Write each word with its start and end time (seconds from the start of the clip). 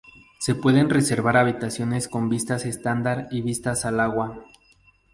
Se 0.39 0.55
pueden 0.55 0.89
reservar 0.89 1.37
habitaciones 1.37 2.07
con 2.07 2.27
vistas 2.27 2.65
estándar 2.65 3.27
y 3.29 3.43
vistas 3.43 3.85
al 3.85 3.99
agua. 3.99 4.43